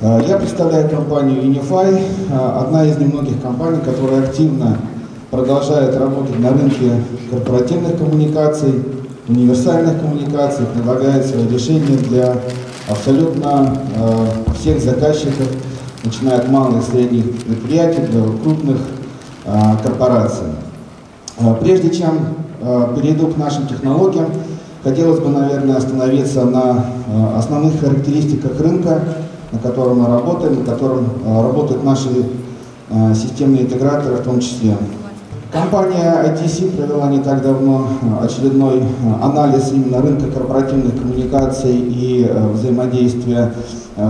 [0.00, 4.78] Э, я представляю компанию Unify, э, одна из немногих компаний, которая активно
[5.30, 8.84] продолжает работать на рынке корпоративных коммуникаций,
[9.26, 12.36] универсальных коммуникаций, предлагает свои решения для
[12.88, 15.48] абсолютно э, всех заказчиков,
[16.04, 18.76] начиная от малых и средних предприятий до крупных
[19.82, 20.46] корпораций.
[21.60, 22.18] Прежде чем
[22.94, 24.26] перейду к нашим технологиям,
[24.84, 26.84] хотелось бы, наверное, остановиться на
[27.36, 29.00] основных характеристиках рынка,
[29.52, 32.08] на котором мы работаем, на котором э, работают наши
[32.90, 34.76] э, системные интеграторы в том числе.
[35.50, 38.82] Компания ITC провела не так давно э, очередной
[39.22, 43.52] анализ именно рынка корпоративных коммуникаций и взаимодействия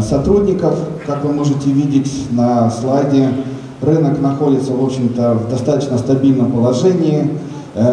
[0.03, 0.77] сотрудников.
[1.07, 3.31] Как вы можете видеть на слайде,
[3.81, 7.31] рынок находится, в общем-то, в достаточно стабильном положении.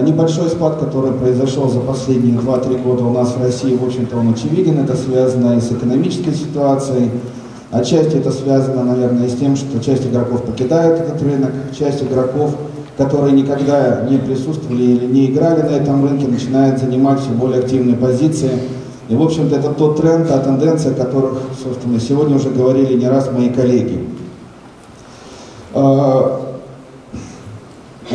[0.03, 4.30] Небольшой спад, который произошел за последние 2-3 года у нас в России, в общем-то, он
[4.34, 4.80] очевиден.
[4.80, 7.11] Это связано и с экономической ситуацией,
[7.75, 12.55] Отчасти это связано, наверное, с тем, что часть игроков покидают этот рынок, часть игроков,
[12.95, 17.97] которые никогда не присутствовали или не играли на этом рынке, начинают занимать все более активные
[17.97, 18.52] позиции.
[19.09, 23.09] И, в общем-то, это тот тренд, та тенденция, о которых, собственно, сегодня уже говорили не
[23.09, 24.08] раз мои коллеги.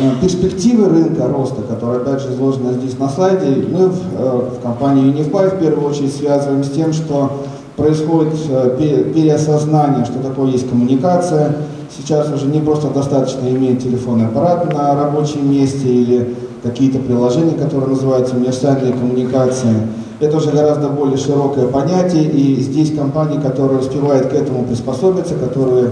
[0.01, 4.61] А, перспективы рынка роста, которые опять же изложены здесь на слайде, мы в, э, в
[4.63, 7.43] компании Unify в первую очередь связываем с тем, что
[7.77, 11.55] происходит э, переосознание, что такое есть коммуникация.
[11.95, 17.91] Сейчас уже не просто достаточно иметь телефонный аппарат на рабочем месте или какие-то приложения, которые
[17.91, 19.75] называются универсальные коммуникации.
[20.19, 25.91] Это уже гораздо более широкое понятие, и здесь компании, которые успевают к этому приспособиться, которые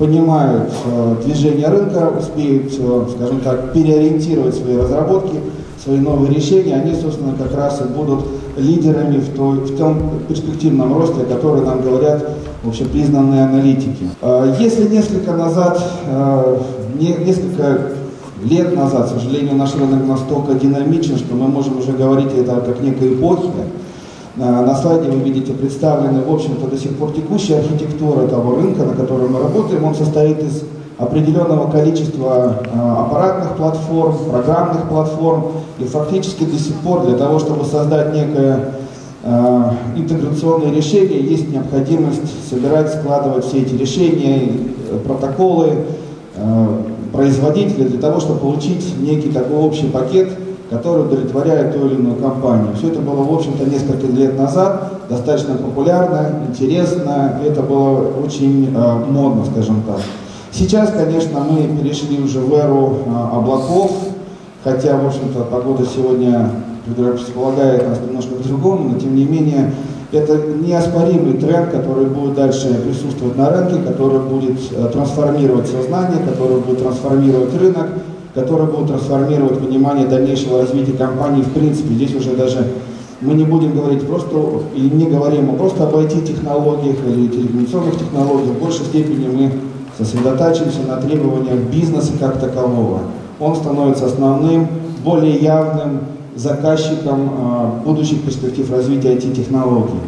[0.00, 5.36] понимают э, движение рынка, успеют, э, скажем так, переориентировать свои разработки,
[5.84, 8.24] свои новые решения, они, собственно, как раз и будут
[8.56, 12.30] лидерами в, той, в том перспективном росте, о котором нам говорят
[12.62, 14.08] вообще признанные аналитики.
[14.22, 15.82] А, если несколько назад,
[16.98, 17.92] несколько
[18.42, 22.80] лет назад, к сожалению, наш рынок настолько динамичен, что мы можем уже говорить это как
[22.80, 23.66] некой эпохи, а,
[24.40, 28.94] на слайде вы видите представлены, в общем-то, до сих пор текущая архитектура того рынка, на
[28.94, 29.84] котором мы работаем.
[29.84, 30.62] Он состоит из
[31.00, 35.44] определенного количества э, аппаратных платформ, программных платформ,
[35.78, 38.74] и фактически до сих пор для того, чтобы создать некое
[39.22, 39.62] э,
[39.96, 44.52] интеграционное решение, есть необходимость собирать, складывать все эти решения,
[44.90, 45.84] э, протоколы,
[47.12, 50.30] производителя для того, чтобы получить некий такой общий пакет,
[50.70, 52.68] который удовлетворяет ту или иную компанию.
[52.76, 59.44] Все это было, в общем-то, несколько лет назад, достаточно популярно, интересно, это было очень модно,
[59.52, 59.98] скажем так.
[60.52, 63.92] Сейчас, конечно, мы перешли уже в эру а, облаков,
[64.64, 66.50] хотя, в общем-то, погода сегодня
[66.84, 69.72] предполагает нас немножко по-другому, но тем не менее
[70.12, 76.58] это неоспоримый тренд, который будет дальше присутствовать на рынке, который будет э, трансформировать сознание, который
[76.58, 77.86] будет трансформировать рынок,
[78.34, 81.42] который будет трансформировать понимание дальнейшего развития компании.
[81.42, 82.64] В принципе, здесь уже даже
[83.20, 84.36] мы не будем говорить просто,
[84.74, 88.56] или не говорим, а просто об IT-технологиях или телекоммуникационных технологиях.
[88.56, 89.52] В большей степени мы
[89.98, 93.00] сосредотачиваемся на требованиях бизнеса как такового.
[93.38, 94.68] Он становится основным,
[95.04, 96.00] более явным
[96.36, 100.00] заказчиком э, будущих перспектив развития IT-технологий.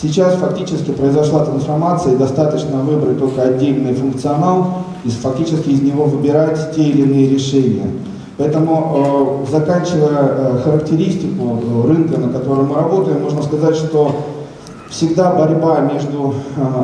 [0.00, 6.74] Сейчас фактически произошла трансформация, и достаточно выбрать только отдельный функционал, и фактически из него выбирать
[6.74, 7.86] те или иные решения.
[8.36, 14.14] Поэтому, э, заканчивая э, характеристику рынка, на котором мы работаем, можно сказать, что
[14.90, 16.34] всегда борьба между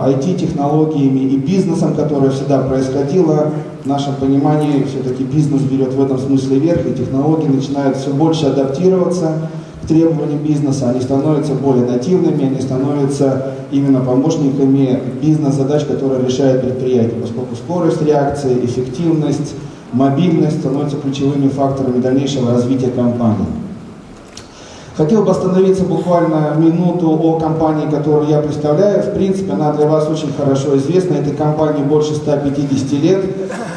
[0.06, 3.50] IT-технологиями э, и бизнесом, которая всегда происходила.
[3.84, 8.46] В нашем понимании все-таки бизнес берет в этом смысле верх, и технологии начинают все больше
[8.46, 9.48] адаптироваться
[9.82, 17.20] к требованиям бизнеса, они становятся более нативными, они становятся именно помощниками бизнес-задач, которые решает предприятие,
[17.20, 19.54] поскольку скорость реакции, эффективность,
[19.92, 23.46] мобильность становятся ключевыми факторами дальнейшего развития компании.
[24.96, 29.02] Хотел бы остановиться буквально минуту о компании, которую я представляю.
[29.02, 31.14] В принципе, она для вас очень хорошо известна.
[31.14, 33.24] Этой компании больше 150 лет.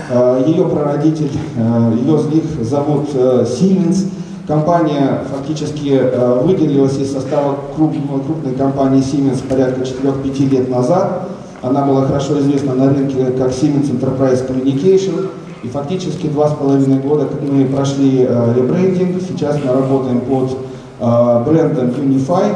[0.09, 4.07] Э, ее прародитель, э, ее их зовут э, Siemens.
[4.47, 5.99] Компания фактически
[6.43, 11.29] выделилась из состава крупной компании Siemens порядка 4-5 лет назад.
[11.61, 15.29] Она была хорошо известна на рынке как Siemens Enterprise Communication.
[15.63, 19.19] И фактически два с половиной года мы прошли ребрендинг.
[19.21, 20.55] Сейчас мы работаем под
[20.99, 22.55] Э, брендом Unify.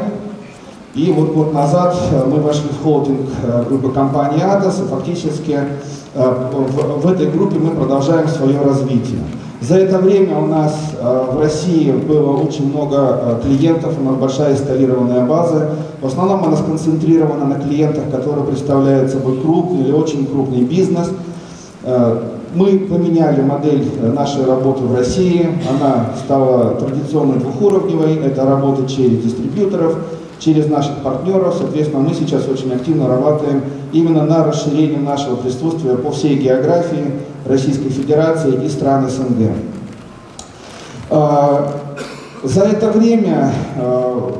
[0.94, 5.58] И вот год назад э, мы вошли в холдинг э, группы компании Atos, и фактически
[6.12, 9.20] в этой группе мы продолжаем свое развитие.
[9.60, 15.26] За это время у нас в России было очень много клиентов, у нас большая инсталлированная
[15.26, 15.72] база.
[16.00, 21.10] В основном она сконцентрирована на клиентах, которые представляют собой крупный или очень крупный бизнес.
[22.54, 25.46] Мы поменяли модель нашей работы в России.
[25.70, 28.16] Она стала традиционной двухуровневой.
[28.16, 29.98] Это работа через дистрибьюторов,
[30.40, 31.54] через наших партнеров.
[31.56, 37.12] Соответственно, мы сейчас очень активно работаем именно на расширение нашего присутствия по всей географии
[37.46, 39.52] Российской Федерации и стран СНГ.
[41.10, 41.72] А,
[42.42, 44.34] за это время, а,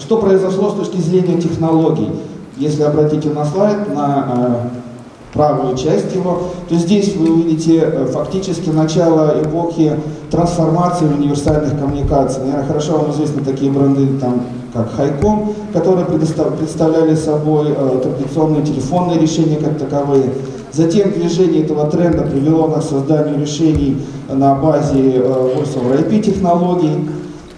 [0.00, 2.10] что произошло с точки зрения технологий?
[2.56, 4.70] Если обратите на слайд, на а,
[5.32, 9.96] правую часть его, то здесь вы увидите э, фактически начало эпохи
[10.30, 12.42] трансформации универсальных коммуникаций.
[12.42, 14.42] Наверное, хорошо вам известны такие бренды, там,
[14.72, 20.32] как Хайком, которые представляли собой э, традиционные телефонные решения как таковые.
[20.72, 27.08] Затем движение этого тренда привело нас к созданию решений на базе Voice over IP технологий.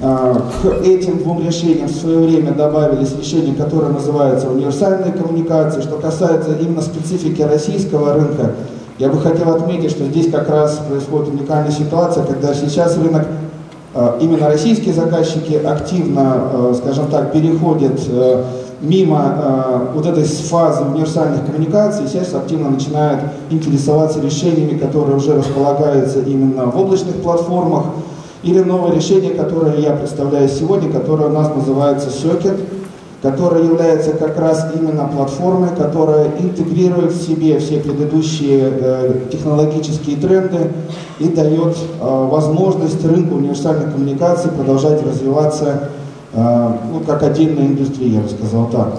[0.04, 5.80] Э, к этим двум решениям в свое время добавились решения, которые называются универсальные коммуникации.
[5.80, 8.50] Что касается именно специфики российского рынка,
[8.98, 13.26] я бы хотел отметить, что здесь как раз происходит уникальная ситуация, когда сейчас рынок
[13.94, 18.00] Э, именно российские заказчики активно, э, скажем так, переходят
[18.80, 23.20] мимо вот этой фазы универсальных коммуникаций, сейчас активно начинают
[23.50, 27.84] интересоваться решениями, которые уже располагаются именно в облачных платформах,
[28.42, 32.58] или новое решение, которое я представляю сегодня, которое у нас называется Circuit,
[33.22, 40.72] которая является как раз именно платформой, которая интегрирует в себе все предыдущие э, технологические тренды
[41.20, 45.90] и дает э, возможность рынку универсальных коммуникаций продолжать развиваться
[46.32, 48.98] э, ну, как отдельная индустрия, я бы сказал так.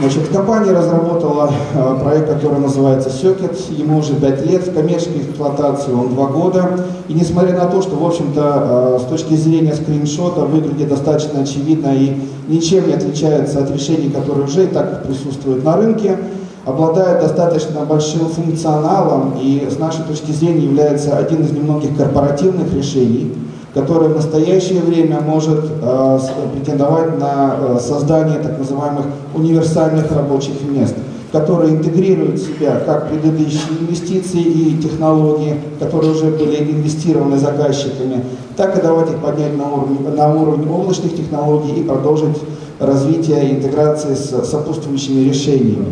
[0.00, 3.56] Значит, компания разработала э, проект, который называется Circuit.
[3.76, 6.70] Ему уже 5 лет, в коммерческой эксплуатации он 2 года.
[7.08, 11.92] И несмотря на то, что, в общем-то, э, с точки зрения скриншота выглядит достаточно очевидно
[11.96, 12.16] и
[12.46, 16.16] ничем не отличается от решений, которые уже и так присутствуют на рынке,
[16.64, 23.34] обладает достаточно большим функционалом и, с нашей точки зрения, является один из немногих корпоративных решений–
[23.78, 26.18] которая в настоящее время может э,
[26.52, 30.96] претендовать на э, создание так называемых универсальных рабочих мест,
[31.30, 38.24] которые интегрируют в себя как предыдущие инвестиции и технологии, которые уже были инвестированы заказчиками,
[38.56, 42.36] так и давать их поднять на уровень, на уровень облачных технологий и продолжить
[42.80, 45.86] развитие интеграции с сопутствующими решениями.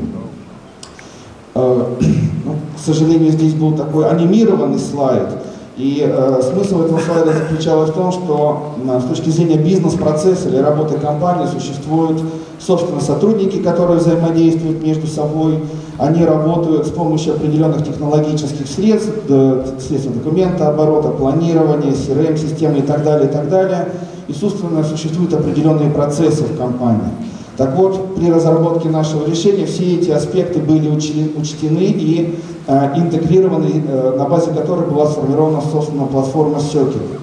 [1.55, 1.85] Э,
[2.45, 5.29] ну, к сожалению, здесь был такой анимированный слайд,
[5.77, 10.57] и э, смысл этого слайда заключался в том, что э, с точки зрения бизнес-процесса или
[10.57, 12.23] работы компании существуют,
[12.59, 15.59] собственно, сотрудники, которые взаимодействуют между собой.
[15.99, 23.29] Они работают с помощью определенных технологических средств, средств документа, оборота, планирования, CRM-системы и так далее,
[23.29, 23.89] и так далее.
[24.29, 27.13] И, собственно, существуют определенные процессы в компании.
[27.57, 34.15] Так вот, при разработке нашего решения все эти аспекты были учтены и э, интегрированы, э,
[34.19, 37.19] на базе которой была сформирована, собственно, платформа Circuit.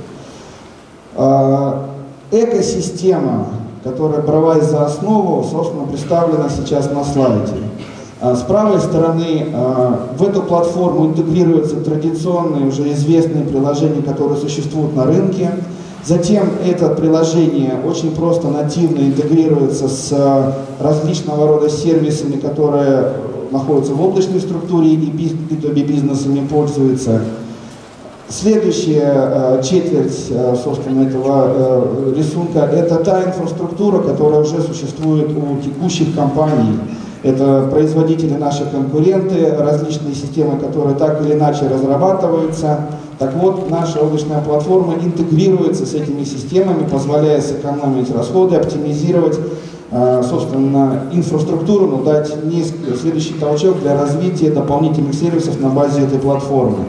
[1.16, 1.74] Э,
[2.32, 3.46] экосистема,
[3.84, 7.54] которая бралась за основу, собственно, представлена сейчас на слайде.
[8.20, 9.48] С правой стороны
[10.18, 15.52] в эту платформу интегрируются традиционные, уже известные приложения, которые существуют на рынке.
[16.06, 20.52] Затем это приложение очень просто нативно интегрируется с э,
[20.84, 23.14] различного рода сервисами, которые
[23.52, 27.22] находятся в облачной структуре и B2B бизнесами пользуются.
[28.28, 36.14] Следующая э, четверть, э, собственно, этого рисунка– это та инфраструктура, которая уже существует у текущих
[36.14, 36.80] компаний.
[37.22, 42.90] Это производители, наши конкуренты, различные системы, которые так или иначе разрабатываются–
[43.20, 49.40] так вот, наша облачная платформа интегрируется с этими системами, позволяя сэкономить расходы, оптимизировать,
[49.92, 52.34] э, собственно, инфраструктуру, но дать
[53.00, 56.80] следующий толчок для развития дополнительных сервисов на базе этой платформы.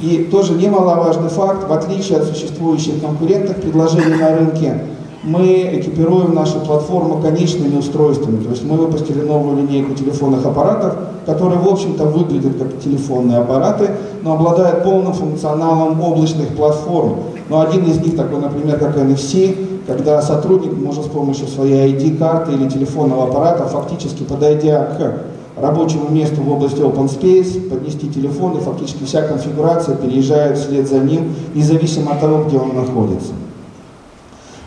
[0.00, 4.80] И тоже немаловажный факт, в отличие от существующих конкурентов предложений на рынке,
[5.24, 8.42] мы экипируем нашу платформу конечными устройствами.
[8.44, 13.90] То есть мы выпустили новую линейку телефонных аппаратов, которые, в общем-то, выглядят как телефонные аппараты,
[14.22, 17.16] но обладают полным функционалом облачных платформ.
[17.48, 22.52] Но один из них такой, например, как NFC, когда сотрудник может с помощью своей ID-карты
[22.52, 28.60] или телефонного аппарата, фактически подойдя к рабочему месту в области Open Space, поднести телефон, и
[28.60, 33.32] фактически вся конфигурация переезжает вслед за ним, независимо от того, где он находится.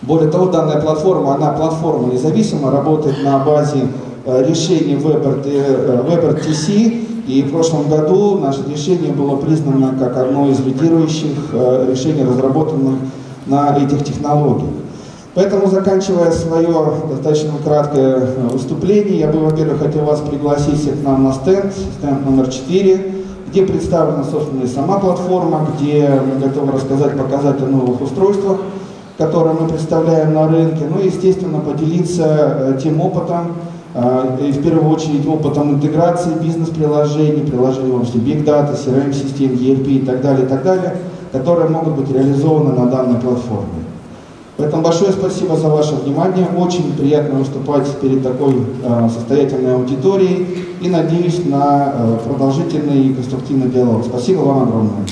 [0.07, 3.87] Более того, данная платформа, она платформа независимо, работает на базе
[4.25, 11.49] э, решений WebRTC, И в прошлом году наше решение было признано как одно из лидирующих
[11.51, 12.99] э, решений, разработанных
[13.47, 14.71] на этих технологиях.
[15.35, 21.03] Поэтому, заканчивая свое достаточно краткое э, выступление, я бы, во-первых, хотел вас пригласить всех к
[21.03, 23.13] нам на стенд, стенд номер 4,
[23.49, 28.59] где представлена, собственно, и сама платформа, где мы готовы рассказать, показать о новых устройствах,
[29.17, 33.53] которые мы представляем на рынке, ну и, естественно, поделиться э, тем опытом,
[33.95, 39.87] э, и в первую очередь опытом интеграции бизнес-приложений, приложений в области Big Data, CRM-систем, ERP
[39.87, 40.97] и так далее, и так далее,
[41.31, 43.87] которые могут быть реализованы на данной платформе.
[44.57, 46.47] Поэтому большое спасибо за ваше внимание.
[46.57, 53.69] Очень приятно выступать перед такой э, состоятельной аудиторией и надеюсь на э, продолжительный и конструктивный
[53.69, 54.03] диалог.
[54.05, 55.05] Спасибо вам огромное.